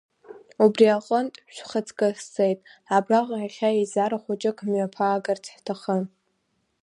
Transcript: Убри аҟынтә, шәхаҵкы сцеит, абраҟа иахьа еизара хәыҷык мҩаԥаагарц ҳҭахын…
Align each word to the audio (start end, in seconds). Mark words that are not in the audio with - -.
Убри 0.63 0.85
аҟынтә, 0.97 1.39
шәхаҵкы 1.55 2.07
сцеит, 2.21 2.59
абраҟа 2.95 3.37
иахьа 3.41 3.69
еизара 3.77 4.17
хәыҷык 4.23 4.57
мҩаԥаагарц 4.69 5.45
ҳҭахын… 5.55 6.03